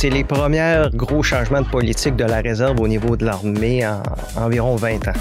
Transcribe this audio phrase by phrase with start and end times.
[0.00, 4.00] c'est les premiers gros changements de politique de la réserve au niveau de l'armée en
[4.36, 5.12] environ 20 ans.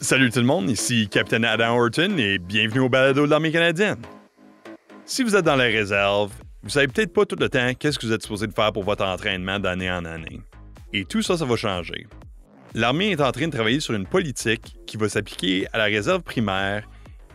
[0.00, 4.00] Salut tout le monde, ici Capitaine Adam Horton et bienvenue au balado de l'armée canadienne.
[5.06, 6.30] Si vous êtes dans la réserve,
[6.62, 8.84] vous savez peut-être pas tout le temps qu'est-ce que vous êtes supposé de faire pour
[8.84, 10.40] votre entraînement d'année en année.
[10.92, 12.06] Et tout ça, ça va changer.
[12.74, 16.22] L'armée est en train de travailler sur une politique qui va s'appliquer à la réserve
[16.22, 16.88] primaire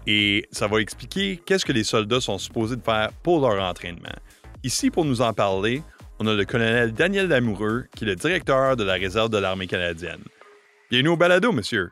[0.07, 4.15] et ça va expliquer qu'est-ce que les soldats sont supposés de faire pour leur entraînement.
[4.65, 5.83] Ici, pour nous en parler,
[6.19, 9.67] on a le colonel Daniel Lamoureux, qui est le directeur de la réserve de l'armée
[9.67, 10.23] canadienne.
[10.89, 11.91] Bienvenue au balado, monsieur.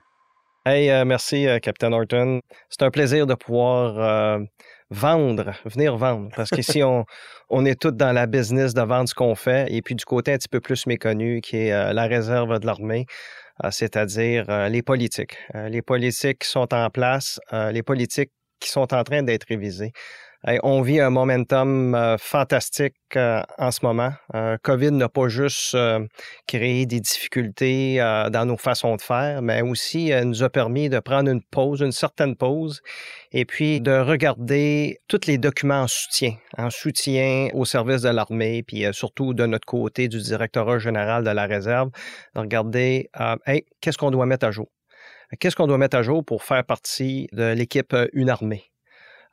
[0.66, 2.40] Hey, euh, merci, euh, Captain Horton.
[2.70, 4.40] C'est un plaisir de pouvoir euh,
[4.90, 7.04] vendre, venir vendre, parce qu'ici, on,
[7.50, 10.32] on est tous dans la business de vendre ce qu'on fait, et puis du côté
[10.32, 13.06] un petit peu plus méconnu, qui est la réserve de l'armée,
[13.70, 15.36] c'est-à-dire les politiques.
[15.54, 18.32] les politiques qui sont en place, les politiques
[18.62, 19.92] qui sont en train d'être révisées
[20.64, 24.12] on vit un momentum euh, fantastique euh, en ce moment.
[24.34, 25.78] Euh, COVID n'a pas juste
[26.48, 27.98] créé des difficultés
[28.32, 31.92] dans nos façons de faire, mais aussi nous a permis de prendre une pause, une
[31.92, 32.82] certaine pause,
[33.32, 38.64] et puis de regarder tous les documents en soutien, en soutien au service de l'armée,
[38.64, 41.90] puis surtout de notre côté du directeur général de la réserve,
[42.36, 43.10] de regarder,
[43.82, 44.68] qu'est-ce qu'on doit mettre à jour?
[45.40, 48.72] Qu'est-ce qu'on doit mettre à jour pour faire partie de l'équipe Une Armée?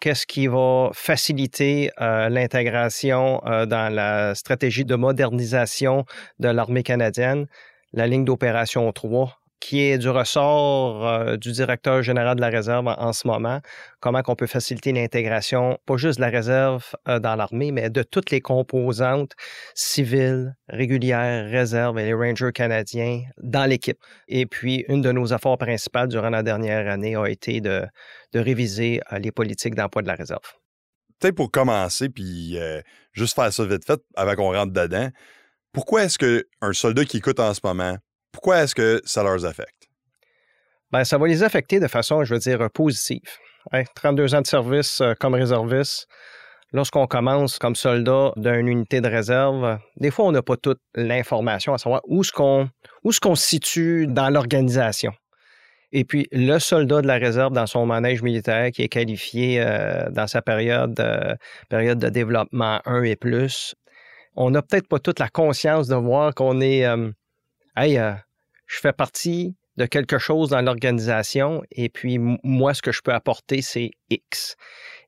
[0.01, 6.05] Qu'est-ce qui va faciliter euh, l'intégration euh, dans la stratégie de modernisation
[6.39, 7.47] de l'armée canadienne,
[7.93, 12.87] la ligne d'opération 3, qui est du ressort euh, du directeur général de la réserve
[12.87, 13.61] en, ce moment,
[14.01, 18.03] comment on peut faciliter l'intégration, pas juste de la réserve euh, dans l'armée, mais de
[18.03, 19.33] toutes les composantes
[19.75, 23.99] civiles, régulières, réserves et les rangers canadiens dans l'équipe.
[24.29, 27.87] Et puis, une de nos efforts principales durant la dernière année a été de,
[28.35, 30.41] réviser euh, les politiques d'emploi de la réserve.
[31.19, 32.57] Peut-être pour commencer, puis
[33.13, 35.09] juste faire ça vite fait avant qu'on rentre dedans,
[35.73, 37.99] pourquoi est-ce qu'un soldat qui écoute en ce moment
[38.33, 39.89] pourquoi est-ce que ça leur affecte?
[40.93, 43.21] Bien, ça va les affecter de façon, je veux dire, positive.
[43.95, 46.09] 32 ans de service euh, comme réserviste,
[46.73, 51.75] lorsqu'on commence comme soldat d'une unité de réserve, des fois, on n'a pas toute l'information
[51.75, 55.13] à savoir où est-ce qu'on se situe dans l'organisation.
[55.93, 60.11] Et puis, le soldat de la réserve dans son manège militaire qui est qualifié euh,
[60.11, 61.35] dans sa période, euh,
[61.71, 63.75] période de développement 1 et plus,
[64.37, 66.87] on n'a peut-être pas toute la conscience de voir qu'on est,
[67.79, 68.01] hey,
[68.67, 73.15] je fais partie de quelque chose dans l'organisation et puis moi, ce que je peux
[73.15, 74.57] apporter, c'est X.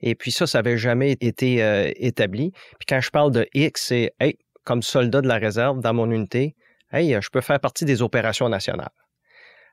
[0.00, 2.52] Et puis ça, ça n'avait jamais été euh, établi.
[2.52, 6.10] Puis quand je parle de X, c'est, hey, comme soldat de la réserve dans mon
[6.10, 6.54] unité,
[6.92, 8.88] hey, je peux faire partie des opérations nationales.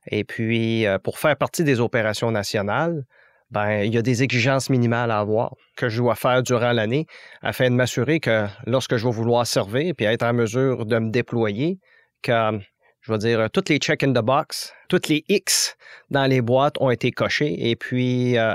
[0.10, 3.06] Et puis, euh, pour faire partie des opérations nationales,
[3.52, 7.06] ben, il y a des exigences minimales à avoir que je dois faire durant l'année
[7.42, 11.12] afin de m'assurer que lorsque je vais vouloir servir et être en mesure de me
[11.12, 11.80] déployer,
[12.24, 12.60] que
[13.08, 15.78] je veux dire, toutes les check in the box, toutes les X
[16.10, 18.54] dans les boîtes ont été cochées et puis, euh,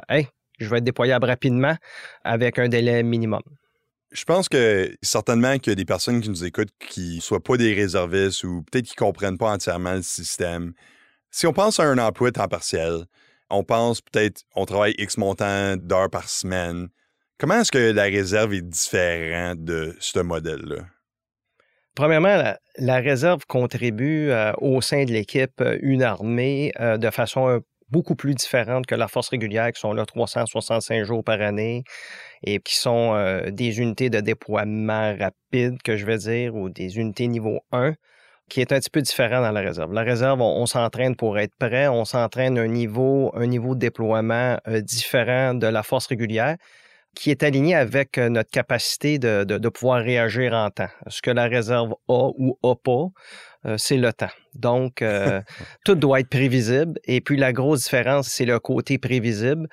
[0.58, 1.74] je vais être déployable rapidement
[2.22, 3.40] avec un délai minimum.
[4.10, 7.42] Je pense que certainement qu'il y a des personnes qui nous écoutent qui ne soient
[7.42, 10.74] pas des réservistes ou peut-être qui ne comprennent pas entièrement le système.
[11.30, 13.06] Si on pense à un emploi temps partiel,
[13.48, 16.88] on pense peut-être on travaille X montant d'heures par semaine.
[17.38, 20.84] Comment est-ce que la réserve est différente de ce modèle-là?
[21.94, 27.60] Premièrement, la, réserve contribue euh, au sein de l'équipe euh, une armée euh, de façon
[27.90, 31.84] beaucoup plus différente que la force régulière, qui sont là 365 jours par année
[32.42, 37.28] et qui sont des unités de déploiement rapide, que je veux dire, ou des unités
[37.28, 37.92] niveau 1
[38.48, 39.92] qui est un petit peu différent dans la réserve.
[39.92, 44.56] La réserve, on, s'entraîne pour être prêt, on s'entraîne un niveau, un niveau de déploiement
[44.66, 46.56] différent de la force régulière
[47.14, 50.88] qui est aligné avec euh, notre capacité de, de, pouvoir réagir en temps.
[51.08, 53.08] Ce que la réserve a ou a pas,
[53.66, 54.30] euh, c'est le temps.
[54.54, 55.40] Donc, euh,
[55.84, 56.98] tout doit être prévisible.
[57.04, 59.68] Et puis, la grosse différence, c'est le côté prévisible.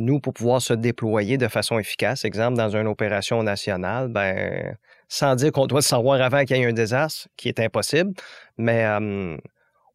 [0.00, 4.76] nous, pour pouvoir se déployer de façon efficace, exemple, dans une opération nationale, ben,
[5.08, 8.12] sans dire qu'on doit savoir avant qu'il y ait un désastre, qui est impossible,
[8.58, 8.84] mais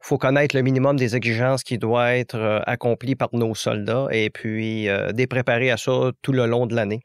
[0.05, 4.29] faut connaître le minimum des exigences qui doivent être euh, accomplies par nos soldats et
[4.29, 7.01] puis euh, des préparer à ça tout le long de l'année.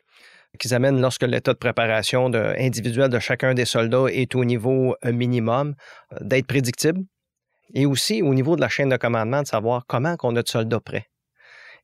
[0.59, 5.13] Qu'ils amènent lorsque l'état de préparation individuel de chacun des soldats est au niveau euh,
[5.13, 5.75] minimum,
[6.21, 7.01] d'être prédictible.
[7.73, 10.49] Et aussi au niveau de la chaîne de commandement, de savoir comment on a de
[10.49, 11.07] soldats prêts.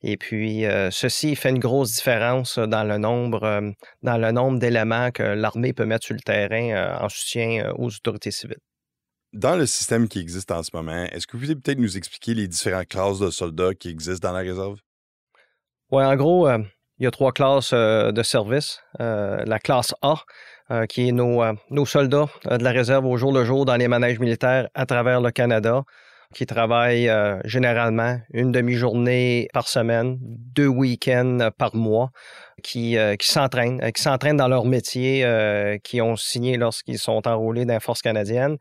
[0.03, 6.05] Et puis, ceci fait une grosse différence dans le nombre d'éléments que l'armée peut mettre
[6.05, 8.66] sur le terrain en soutien aux autorités civiles.
[9.37, 12.33] Dans le système qui existe en ce moment, est-ce que vous pouvez peut-être nous expliquer
[12.33, 14.79] les différentes classes de soldats qui existent dans la réserve?
[15.91, 16.57] Oui, en gros, euh,
[16.99, 18.81] il y a trois classes euh, de service.
[18.99, 20.15] Euh, la classe A,
[20.89, 24.19] qui est nos, nos soldats de la réserve au jour le jour dans les manèges
[24.19, 25.85] militaires à travers le Canada
[26.35, 27.09] qui travaillent
[27.45, 32.11] généralement une demi-journée par semaine, deux week-ends par mois,
[32.65, 37.75] qui, qui s'entraînent, qui s'entraînent dans leur métier, qui ont signé lorsqu'ils sont enrôlés dans
[37.75, 38.59] la force canadienne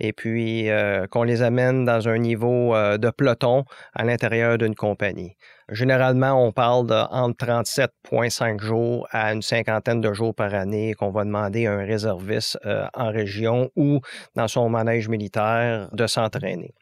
[0.00, 3.64] et puis euh, qu'on les amène dans un niveau euh, de peloton
[3.94, 5.36] à l'intérieur d'une compagnie.
[5.70, 11.10] Généralement, on parle de entre 37,5 jours à une cinquantaine de jours par année qu'on
[11.10, 14.00] va demander à un réserviste euh, en région ou
[14.34, 16.74] dans son manège militaire de s'entraîner.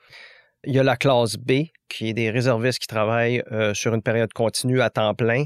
[0.65, 3.43] Il y a la classe B, qui est des réservistes qui travaillent
[3.73, 5.45] sur une période continue à temps plein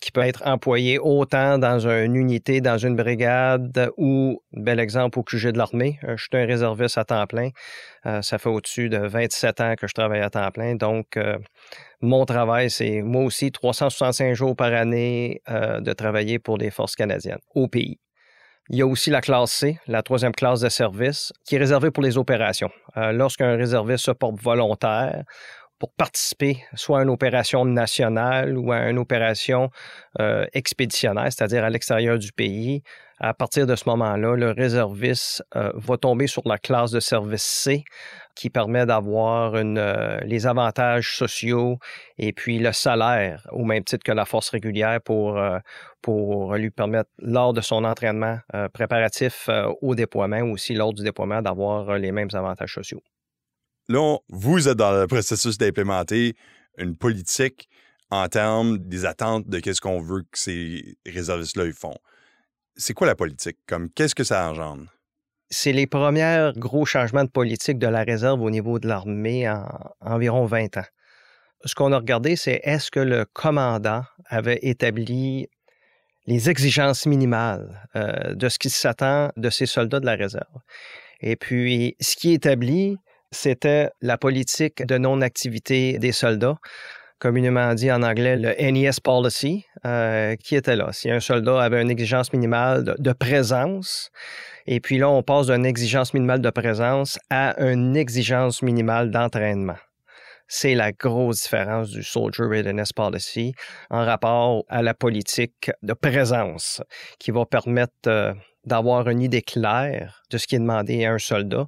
[0.00, 5.22] qui peut être employé autant dans une unité, dans une brigade ou, bel exemple, au
[5.22, 5.98] QG de l'armée.
[6.04, 7.50] Euh, je suis un réserviste à temps plein.
[8.06, 10.74] Euh, ça fait au-dessus de 27 ans que je travaille à temps plein.
[10.74, 11.36] Donc, euh,
[12.00, 17.40] mon travail, c'est moi aussi 365 jours par année de travailler pour les forces canadiennes
[17.54, 17.98] au pays.
[18.70, 21.90] Il y a aussi la classe C, la troisième classe de service, qui est réservée
[21.90, 22.70] pour les opérations.
[22.96, 25.24] Lorsqu'un réserviste se porte volontaire,
[25.80, 29.70] pour participer soit à une opération nationale ou à une opération
[30.20, 32.82] euh, expéditionnaire, c'est-à-dire à, l'extérieur du pays.
[33.18, 37.42] À partir de ce moment-là, le réserviste euh, va tomber sur la classe de service
[37.42, 37.84] C
[38.34, 41.78] qui permet d'avoir euh, les avantages sociaux
[42.18, 45.40] et puis le salaire au même titre que la force régulière pour,
[46.02, 48.38] pour lui permettre, lors de son entraînement
[48.74, 49.48] préparatif
[49.80, 53.02] au déploiement ou aussi lors du déploiement, d'avoir les mêmes avantages sociaux.
[53.90, 56.36] Là, vous êtes dans le processus d'implémenter
[56.78, 57.68] une politique
[58.12, 61.96] en termes des attentes de qu'est-ce qu'on veut que ces réservistes-là font.
[62.76, 63.58] C'est quoi la politique?
[63.66, 64.84] Comme qu'est-ce que ça engendre?
[65.50, 69.66] C'est les premiers gros changements de politique de la réserve au niveau de l'armée en,
[70.00, 70.86] environ 20 ans.
[71.64, 75.48] Ce qu'on a regardé, c'est est-ce que le commandant avait établi
[76.26, 80.60] les exigences minimales euh, de ce qui s'attend de ses soldats de la réserve.
[81.20, 82.96] Et puis, ce qui est établi,
[83.30, 86.56] c'était la politique de non-activité des soldats,
[87.18, 90.88] communément dit en anglais le NES Policy, euh, qui était là.
[90.92, 94.10] Si un soldat avait une exigence minimale de, présence,
[94.66, 99.76] et puis là, on passe d'une exigence minimale de présence à une exigence minimale d'entraînement.
[100.48, 103.54] C'est la grosse différence du Soldier Readiness Policy
[103.90, 106.82] en rapport à la politique de présence
[107.20, 108.32] qui va permettre euh,
[108.64, 111.66] d'avoir une idée claire de ce qui est demandé à un soldat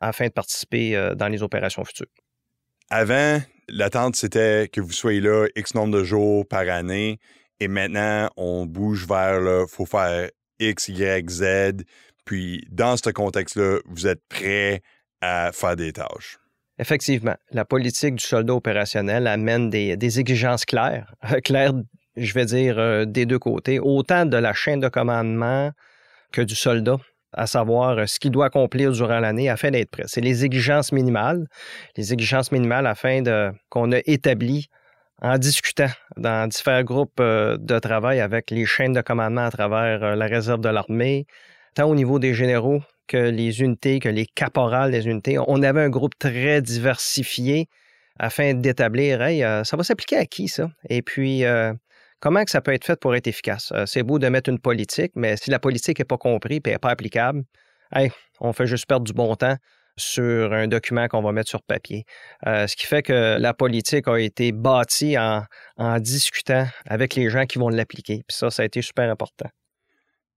[0.00, 2.06] afin de participer euh, dans les opérations futures.
[2.90, 7.18] Avant, l'attente, c'était que vous soyez là X nombre de jours par année.
[7.60, 11.84] Et maintenant, on bouge vers, il faut faire X, Y, Z.
[12.24, 14.82] Puis, dans ce contexte-là, vous êtes prêt
[15.20, 16.38] à faire des tâches.
[16.78, 21.14] Effectivement, la politique du soldat opérationnel amène des, exigences claires,
[21.44, 21.74] claires,
[22.16, 25.72] je vais dire, euh, des deux côtés, autant de la chaîne de commandement
[26.32, 26.96] que du soldat
[27.32, 30.04] à savoir euh, ce qu'il doit accomplir durant l'année afin d'être prêt.
[30.06, 31.46] C'est les exigences minimales,
[31.96, 33.22] les exigences minimales afin
[33.68, 34.68] qu'on a établi
[35.22, 40.02] en discutant dans différents groupes euh, de travail avec les chaînes de commandement à travers
[40.02, 41.26] euh, la réserve de l'armée,
[41.74, 45.38] tant au niveau des généraux que les unités, que les caporales des unités.
[45.38, 47.68] On avait un groupe très diversifié
[48.18, 50.70] afin d'établir, hey, ça va s'appliquer à qui ça?
[50.88, 51.42] Et puis,
[52.20, 53.72] Comment que ça peut être fait pour être efficace?
[53.72, 56.70] Euh, c'est beau de mettre une politique, mais si la politique n'est pas comprise et
[56.70, 57.42] n'est pas applicable,
[58.40, 59.56] on fait juste perdre du bon temps
[59.96, 62.04] sur un document qu'on va mettre sur papier.
[62.46, 65.44] Euh, ce qui fait que la politique a été bâtie en,
[65.76, 68.22] en discutant avec les gens qui vont l'appliquer.
[68.28, 69.48] Puis ça, ça a été super important.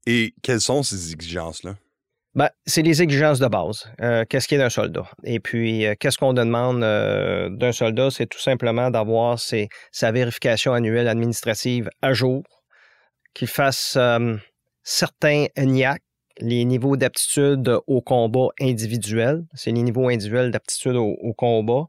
[0.06, 1.76] Et quelles sont ces exigences-là?
[2.36, 3.88] Ben, c'est les exigences de base.
[4.02, 5.06] Euh, qu'est-ce qui est d'un soldat?
[5.24, 8.10] Et puis, euh, qu'est-ce qu'on demande euh, d'un soldat?
[8.10, 12.42] C'est tout simplement d'avoir sa vérification annuelle administrative à jour,
[13.36, 13.98] qu'il fasse
[14.84, 16.02] certains NIAC,
[16.40, 19.44] les niveaux d'aptitude au combat individuel.
[19.54, 21.86] C'est les niveaux individuels d'aptitude au, combat,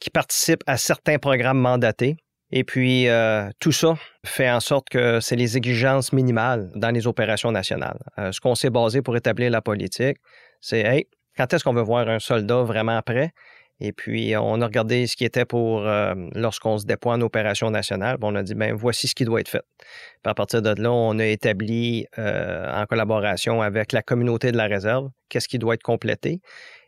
[0.00, 2.16] qui participe à certains programmes mandatés.
[2.52, 7.06] Et puis, euh, tout ça fait en sorte que c'est les exigences minimales dans les
[7.06, 7.98] opérations nationales.
[8.18, 10.18] Euh, ce qu'on s'est basé pour établir la politique,
[10.60, 13.32] c'est, hey, quand est-ce qu'on veut voir un soldat vraiment prêt?
[13.78, 17.70] Et puis, on a regardé ce qui était pour euh, lorsqu'on se déploie en opération
[17.70, 18.16] nationale.
[18.22, 19.64] on a dit, ben voici ce qui doit être fait.
[19.78, 24.64] Puis à partir de là, on a établi, en collaboration avec la communauté de la
[24.64, 26.40] réserve, qu'est-ce qui doit être complété.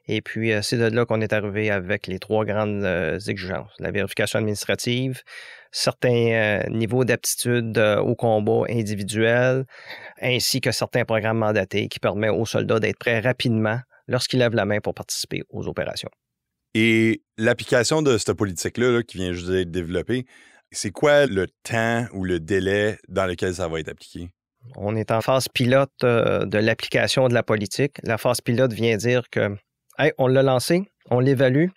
[0.09, 3.71] Et puis, euh, c'est de là qu'on est arrivé avec les trois grandes euh, exigences.
[3.79, 5.23] La vérification administrative,
[5.71, 9.67] certains euh, niveaux d'aptitude au combat individuel,
[10.23, 14.65] ainsi que certains programmes mandatés qui permettent aux soldats d'être prêts rapidement lorsqu'ils lèvent la
[14.65, 16.11] main pour participer aux opérations.
[16.73, 20.25] Et l'application de cette politique-là qui vient juste d'être développée,
[20.71, 24.31] c'est quoi le temps ou le délai dans lequel ça va être appliqué?
[24.77, 27.97] On est en phase pilote de l'application de la politique.
[28.03, 29.57] La phase pilote vient dire que,
[30.19, 31.69] on l'a lancé, on l'évalue,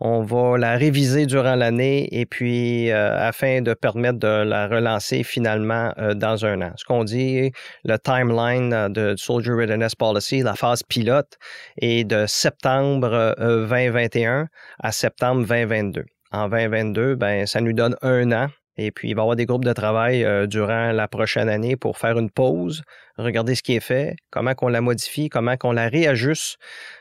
[0.00, 5.24] on va la réviser durant l'année et puis euh, afin de permettre de la relancer
[5.24, 6.72] finalement euh, dans un an.
[6.76, 7.50] Ce qu'on dit,
[7.84, 11.36] le timeline de Soldier Readiness Policy, la phase pilote,
[11.78, 14.46] est de septembre 2021
[14.78, 16.04] à septembre 2022.
[16.30, 18.48] En 2022, ben, ça nous donne un an
[18.80, 21.76] et puis, il va y avoir des groupes de travail euh, durant la prochaine année
[21.76, 22.82] pour faire une pause,
[23.16, 26.58] regarder ce qui est fait, comment qu'on la modifie, comment qu'on la réajuste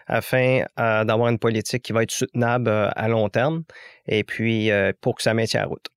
[0.07, 3.63] afin euh, d'avoir une politique qui va être soutenable euh, à long terme
[4.07, 5.87] et puis pour que ça maintienne la route.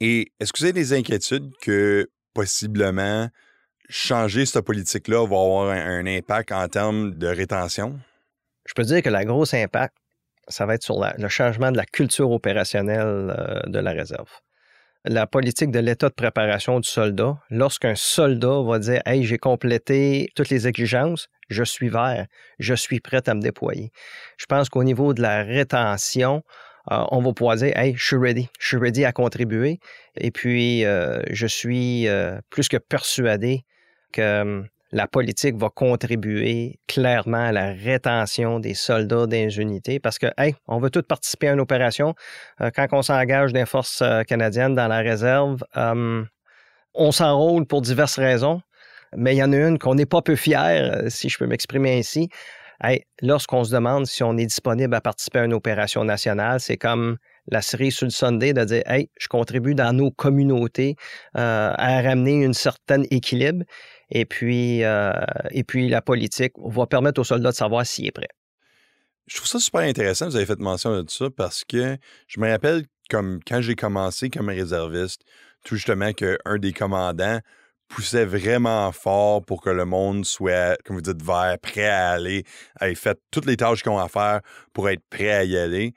[0.00, 3.28] Et est-ce que vous avez des inquiétudes que possiblement
[3.88, 8.00] changer cette politique-là va avoir un, impact en termes de rétention?
[8.66, 9.94] Je peux dire que la grosse impact,
[10.48, 14.30] ça va être sur le changement de la culture opérationnelle de la réserve
[15.04, 17.38] la politique de l'état de préparation du soldat.
[17.50, 22.26] Lorsqu'un soldat va dire Hey, j'ai complété toutes les exigences, je suis vert,
[22.58, 23.92] je suis prêt à me déployer.
[24.36, 26.42] Je pense qu'au niveau de la rétention,
[26.90, 29.80] euh, on va pouvoir dire Hey, je suis ready, je suis ready à contribuer.
[30.16, 33.64] Et puis, euh, je suis euh, plus que persuadé
[34.12, 40.18] que hum, la politique va contribuer clairement à la rétention des soldats des unités parce
[40.18, 42.14] que, hey, on veut tous participer à une opération.
[42.60, 46.24] Euh, quand on s'engage des forces euh, canadiennes dans la réserve, euh,
[46.94, 48.62] on s'enrôle pour diverses raisons,
[49.16, 51.98] mais il y en a une qu'on n'est pas peu fier, si je peux m'exprimer
[51.98, 52.28] ainsi.
[52.82, 56.78] Hey, lorsqu'on se demande si on est disponible à participer à une opération nationale, c'est
[56.78, 60.96] comme la série sur le Sunday de dire Hey, je contribue dans nos communautés
[61.34, 63.64] à ramener un certain équilibre.
[64.10, 65.12] Et puis, euh,
[65.50, 68.28] et puis la politique va permettre aux soldats de savoir s'il est prêt.
[69.26, 72.50] Je trouve ça super intéressant, vous avez fait mention de ça, parce que je me
[72.50, 75.22] rappelle comme quand j'ai commencé comme réserviste,
[75.64, 77.40] tout justement qu'un des commandants
[77.88, 82.44] poussait vraiment fort pour que le monde soit, comme vous dites, vert, prêt à aller,
[82.80, 84.40] ait fait toutes les tâches qu'ils ont à faire
[84.72, 85.92] pour être prêt à y aller.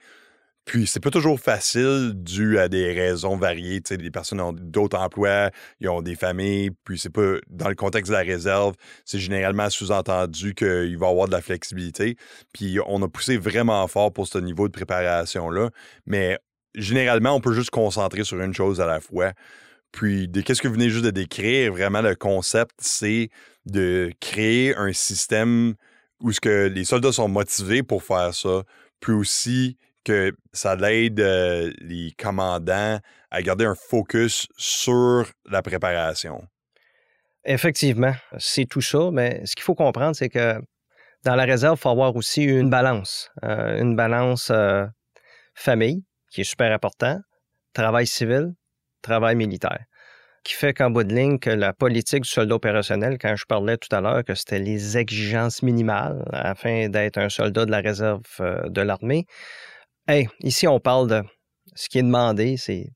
[0.65, 3.81] Puis c'est pas toujours facile dû à des raisons variées.
[3.81, 7.75] Tu les personnes ont d'autres emplois, ils ont des familles, puis c'est pas dans le
[7.75, 12.15] contexte de la réserve, c'est généralement sous-entendu qu'il va y avoir de la flexibilité.
[12.53, 15.69] Puis on a poussé vraiment fort pour ce niveau de préparation-là.
[16.05, 16.37] Mais
[16.75, 19.33] généralement, on peut juste concentrer sur une chose à la fois.
[19.91, 23.29] Puis, qu'est-ce que vous venez juste de décrire, vraiment le concept, c'est
[23.67, 25.75] de créer un système
[26.19, 28.63] où ce que les soldats sont motivés pour faire ça,
[28.99, 32.99] puis aussi que ça aide euh, les commandants
[33.31, 36.43] à garder un focus sur la préparation.
[37.45, 40.61] Effectivement, c'est tout ça, mais ce qu'il faut comprendre, c'est que
[41.23, 44.51] dans la réserve, il faut avoir aussi une balance, une balance
[45.55, 47.19] famille, qui est super important,
[47.73, 48.53] travail civil,
[49.01, 49.85] travail militaire,
[50.43, 53.77] qui fait qu'en bout de ligne, que la politique du soldat opérationnel, quand je parlais
[53.77, 58.23] tout à l'heure que c'était les exigences minimales afin d'être un soldat de la réserve
[58.39, 59.25] de l'armée,
[60.05, 61.21] Hey, ici, on parle de
[61.75, 62.89] ce qui est demandé, c'est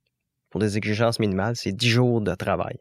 [0.50, 2.76] pour des exigences minimales, c'est 10 jours de travail.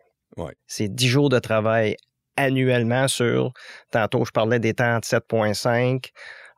[0.67, 1.97] C'est 10 jours de travail
[2.37, 3.53] annuellement sur,
[3.93, 6.11] tantôt je parlais des temps de 7.5,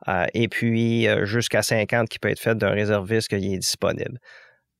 [0.07, 4.17] euh, et puis euh, jusqu'à 50 qui peut être fait d'un réserviste qui est disponible.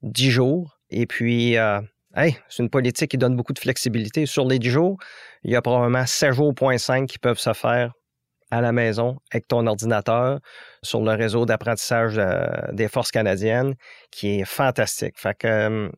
[0.01, 1.81] 10 jours, et puis, euh,
[2.15, 4.25] hey, c'est une politique qui donne beaucoup de flexibilité.
[4.25, 4.97] Sur les 10 jours,
[5.43, 7.93] il y a probablement 7 jours.5 qui peuvent se faire
[8.51, 10.39] à la maison avec ton ordinateur
[10.83, 13.75] sur le réseau d'apprentissage euh, des forces canadiennes
[14.11, 15.17] qui est fantastique.
[15.17, 15.89] Fait que euh,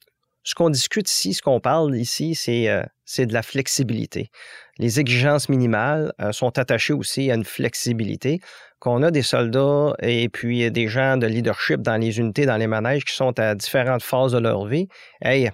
[0.43, 4.29] ce qu'on discute ici, ce qu'on parle ici, c'est euh, c'est de la flexibilité.
[4.77, 8.39] Les exigences minimales sont attachées aussi à une flexibilité
[8.79, 12.67] qu'on a des soldats et puis des gens de leadership dans les unités, dans les
[12.67, 14.88] manèges qui sont à différentes phases de leur vie.
[15.22, 15.51] Hey,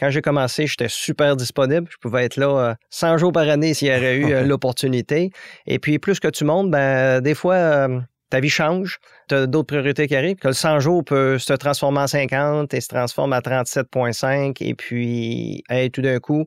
[0.00, 1.86] quand j'ai commencé, j'étais super disponible.
[1.90, 5.30] Je pouvais être là 100 euh, jours par année s'il y aurait eu euh, l'opportunité.
[5.66, 8.98] Et puis, plus que tu montes, ben, des fois, euh, ta vie change.
[9.28, 10.38] Tu as d'autres priorités qui arrivent.
[10.38, 14.56] Que le 100 jours peut se transformer en 50 et se transforme à 37,5.
[14.60, 16.46] Et puis, tout d'un coup,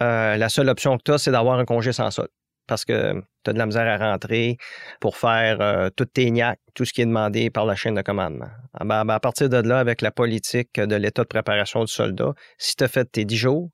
[0.00, 2.30] la seule option que tu as, c'est d'avoir un congé sans solde
[2.68, 4.58] parce que tu as de la misère à rentrer
[5.00, 8.02] pour faire euh, toutes tes niaques, tout ce qui est demandé par la chaîne de
[8.02, 8.48] commandement.
[8.74, 11.92] Ah ben, ben, à partir de là, avec la politique de l'état de préparation du
[11.92, 13.70] soldat, si tu as fait tes 10 jours,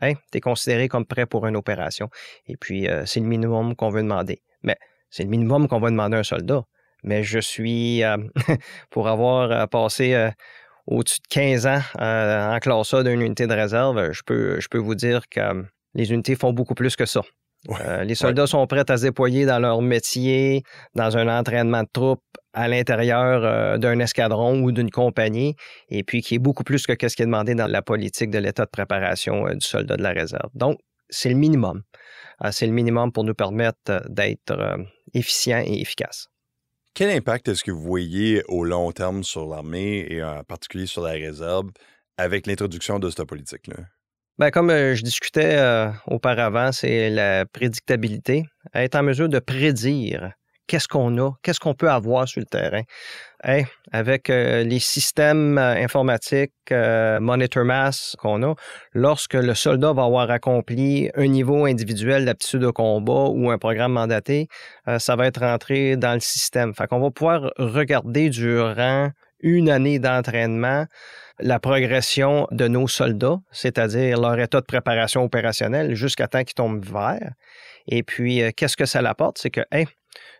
[0.00, 2.08] tu es considéré comme prêt pour une opération.
[2.46, 4.42] Et puis, euh, c'est le minimum qu'on veut demander.
[4.62, 4.76] Mais
[5.10, 6.62] c'est le minimum qu'on va demander à un soldat.
[7.02, 8.16] Mais je suis, euh,
[8.90, 10.30] pour avoir passé
[10.86, 14.78] au-dessus de 15 ans en classe A d'une unité de réserve, je peux, je peux
[14.78, 17.22] vous dire que les unités font beaucoup plus que ça.
[17.70, 20.62] Euh, les soldats sont prêts à se déployer dans leur métier,
[20.94, 22.22] dans un entraînement de troupes
[22.54, 25.56] à l'intérieur euh, d'un escadron ou d'une compagnie,
[25.90, 28.38] et puis qui est beaucoup plus que ce qui est demandé dans la politique de
[28.38, 30.50] l'état de préparation euh, du soldat de la réserve.
[30.54, 30.78] Donc,
[31.10, 31.82] c'est le minimum.
[32.44, 34.78] Euh, c'est le minimum pour nous permettre d'être
[35.12, 36.28] efficients et efficaces.
[36.94, 41.02] Quel impact est-ce que vous voyez au long terme sur l'armée et en particulier sur
[41.02, 41.70] la réserve
[42.16, 43.76] avec l'introduction de cette politique-là?
[44.38, 45.56] Ben, comme je discutais
[46.06, 48.44] auparavant, c'est la prédictabilité.
[48.74, 50.32] Être en mesure de prédire
[50.66, 52.82] qu'est-ce qu'on a, qu'est-ce qu'on peut avoir sur le terrain.
[53.92, 58.54] avec euh, les systèmes euh, informatiques euh, Monitor Mass qu'on a,
[58.94, 63.92] lorsque le soldat va avoir accompli un niveau individuel d'aptitude de combat ou un programme
[63.92, 64.48] mandaté,
[64.98, 66.74] ça va être rentré dans le système.
[66.74, 69.10] Fait qu'on va pouvoir regarder durant
[69.40, 70.86] une année d'entraînement
[71.40, 76.84] la progression de nos soldats, c'est-à-dire leur état de préparation opérationnelle jusqu'à temps qu'ils tombent
[76.84, 77.32] vert.
[77.86, 79.38] Et puis, qu'est-ce que ça l'apporte?
[79.38, 79.86] C'est que, hey,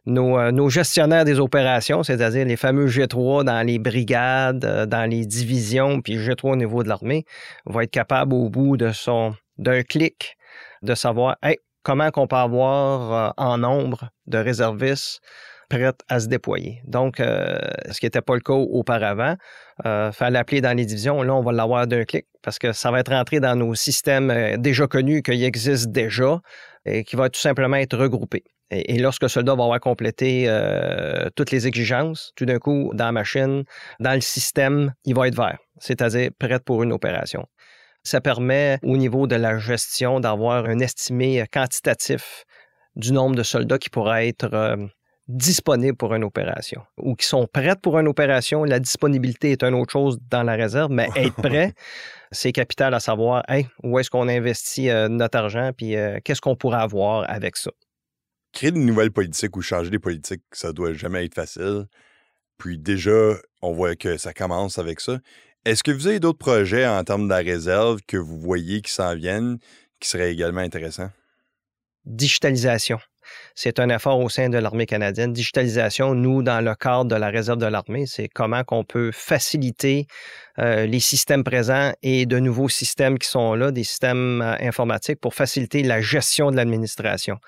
[0.06, 5.24] euh, nos, gestionnaires des opérations, c'est-à-dire les fameux G3 dans les brigades, euh, dans les
[5.24, 7.24] divisions, puis G3 au niveau de l'armée,
[7.64, 10.36] vont être capables au bout de son d'un clic
[10.82, 11.36] de savoir
[11.82, 15.20] comment on peut avoir euh, en nombre de réservistes
[15.68, 16.80] prêts à se déployer.
[16.87, 19.37] Donc, ce qui n'était pas le cas auparavant,
[19.85, 21.23] il fallait dans les divisions.
[21.23, 24.56] Là, on va l'avoir d'un clic parce que ça va être rentré dans nos systèmes
[24.59, 26.40] déjà connus, qui existent déjà
[26.85, 28.44] et qui va tout simplement être regroupé.
[28.71, 33.06] Et, lorsque le soldat va avoir complété euh, toutes les exigences, tout d'un coup, dans
[33.06, 33.64] la machine,
[34.00, 37.47] dans le système, il va être vert, c'est-à-dire prêt pour une opération.
[38.02, 42.44] Ça permet, au niveau de la gestion, d'avoir un estimé quantitatif
[42.97, 44.76] du nombre de soldats qui pourraient être euh,
[45.28, 48.64] disponibles pour une opération ou qui sont prêts pour une opération.
[48.64, 51.73] La disponibilité est une autre chose dans la réserve, mais être prêt,
[52.31, 53.43] c'est capital à savoir
[53.83, 57.71] où est-ce qu'on investit euh, notre argent puis qu'est-ce qu'on pourrait avoir avec ça
[58.54, 61.87] créer de nouvelles politiques ou changer des politiques, ça doit jamais être facile.
[62.57, 65.19] Puis déjà, on voit que ça commence avec ça.
[65.66, 68.93] Est-ce que vous avez d'autres projets en termes de la réserve que vous voyez qui
[68.93, 69.59] s'en viennent,
[70.01, 71.11] qui seraient également intéressants?
[72.05, 72.98] Digitalisation.
[73.55, 75.33] C'est un effort au sein de l'armée canadienne.
[75.33, 80.07] Digitalisation, nous, dans le cadre de la réserve de l'armée, c'est comment qu'on peut faciliter
[80.59, 85.20] euh, les systèmes présents et de nouveaux systèmes qui sont là, des systèmes euh, informatiques
[85.20, 87.38] pour faciliter la gestion de l'administration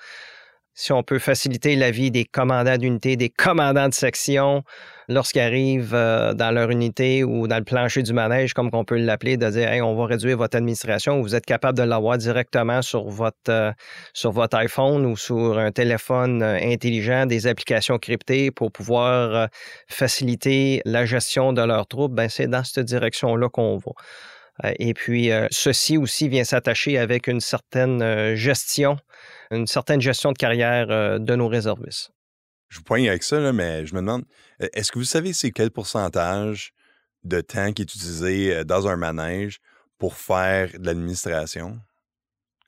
[0.77, 4.63] si on peut faciliter la vie des commandants d'unité, des commandants de section,
[5.09, 8.97] lorsqu'ils arrivent euh, dans leur unité ou dans le plancher du manège, comme on peut
[8.97, 13.09] l'appeler, de dire on va réduire votre administration, vous êtes capable de l'avoir directement sur
[13.09, 13.71] votre, euh,
[14.13, 19.49] sur votre iPhone ou sur un téléphone euh, intelligent, des applications cryptées pour pouvoir
[19.89, 23.93] faciliter la gestion de leurs troupes, ben c'est dans cette direction-là qu'on va.
[24.79, 28.97] Et puis, ceci aussi vient s'attacher avec une certaine gestion
[29.51, 32.11] une certaine gestion de carrière euh, de nos réservistes.
[32.69, 34.25] Je vous poigne avec ça, mais je me demande,
[34.61, 36.73] e, est-ce que vous savez c'est quel pourcentage
[37.23, 39.59] de temps qui est utilisé euh, dans un manège
[39.97, 41.79] pour faire de l'administration?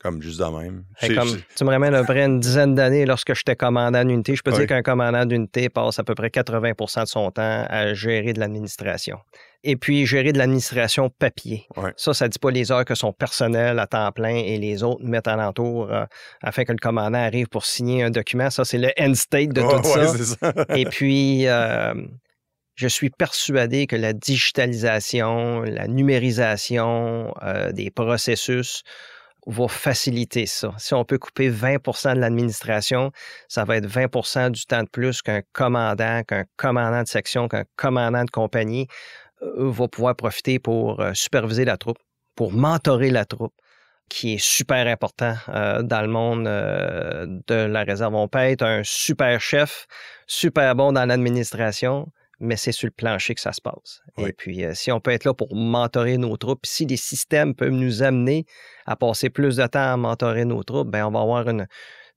[0.01, 0.85] Comme juste de même.
[1.01, 4.33] tu me ramènes à peu près une dizaine d'années lorsque j'étais commandant d'unité.
[4.35, 7.93] Je peux dire qu'un commandant d'unité passe à peu près 80% de son temps à
[7.93, 9.19] gérer de l'administration.
[9.65, 11.67] Et puis, gérer de l'administration papier.
[11.97, 14.83] Ça, ça ne dit pas les heures que son personnel à temps plein et les
[14.83, 16.05] autres mettent alentour euh,
[16.41, 18.49] afin que le commandant arrive pour signer un document.
[18.49, 19.61] Ça, c'est le end state de
[20.17, 20.53] tout ça.
[20.77, 21.93] et puis, euh,
[22.75, 28.83] je suis persuadé que la digitalisation, la numérisation euh, des processus
[29.49, 30.73] va faciliter ça.
[30.77, 33.11] Si on peut couper 20% de l'administration,
[33.47, 37.63] ça va être 20% du temps de plus qu'un commandant, qu'un commandant de section, qu'un
[37.75, 38.87] commandant de compagnie
[39.41, 41.97] euh, va pouvoir profiter pour euh, superviser la troupe,
[42.35, 43.53] pour mentorer la troupe
[44.07, 48.15] qui est super important euh, dans le monde de la réserve.
[48.15, 49.85] On peut être un super chef,
[50.25, 54.01] super bon dans l'administration, mais c'est sur le plancher que ça se passe.
[54.17, 57.53] Et puis, euh, si on peut être là pour mentorer nos troupes, si les systèmes
[57.53, 58.45] peuvent nous amener
[58.85, 61.67] à passer plus de temps à mentorer nos troupes, ben, on va avoir une,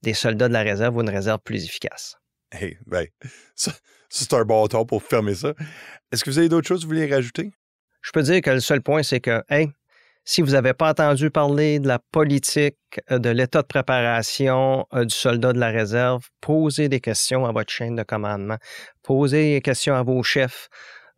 [0.02, 2.16] des soldats de la réserve ou une réserve plus efficace.
[2.52, 3.06] Hey, ben,
[4.08, 5.54] c'est un bon temps pour fermer ça.
[6.12, 7.52] Est-ce que vous avez d'autres choses que vous voulez rajouter?
[8.02, 9.70] Je peux dire que le seul point, c'est que, hey,
[10.24, 12.76] si vous n'avez pas entendu parler de la politique,
[13.10, 17.52] euh, de l'état de préparation euh, du soldat de la réserve, posez des questions à
[17.52, 18.56] votre chaîne de commandement.
[19.02, 20.68] Posez des questions à vos chefs.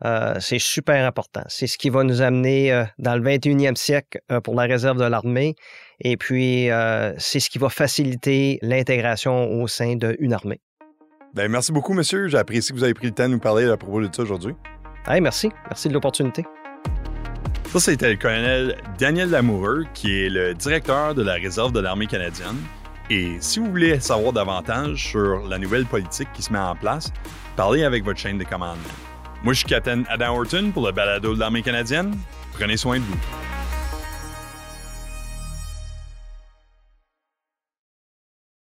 [0.04, 1.42] Euh, c'est super important.
[1.48, 5.54] C'est ce qui va nous amener dans le 21e siècle pour la réserve de l'armée.
[6.00, 6.68] Et puis,
[7.16, 10.60] c'est ce qui va faciliter l'intégration au sein d'une armée.
[11.32, 12.26] Bien, merci beaucoup, monsieur.
[12.28, 14.54] J'apprécie que vous avez pris le temps de nous parler à propos de ça aujourd'hui.
[15.06, 15.48] Hey, merci.
[15.70, 16.44] Merci de l'opportunité.
[17.74, 22.06] Ça, c'était le colonel Daniel Lamoureux, qui est le directeur de la réserve de l'armée
[22.06, 22.54] canadienne.
[23.10, 27.12] Et si vous voulez savoir davantage sur la nouvelle politique qui se met en place,
[27.56, 28.80] parlez avec votre chaîne de commandement.
[29.42, 32.16] Moi, je suis Captain Adam Horton pour le balado de l'armée canadienne.
[32.52, 33.18] Prenez soin de vous.